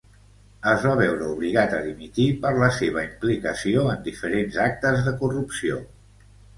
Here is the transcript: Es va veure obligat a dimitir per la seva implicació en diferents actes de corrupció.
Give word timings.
Es 0.69 0.85
va 0.85 0.93
veure 0.99 1.27
obligat 1.33 1.75
a 1.75 1.83
dimitir 1.89 2.27
per 2.47 2.55
la 2.63 2.71
seva 2.79 3.05
implicació 3.11 3.87
en 3.95 4.05
diferents 4.11 4.61
actes 4.69 5.07
de 5.11 5.19
corrupció. 5.25 5.83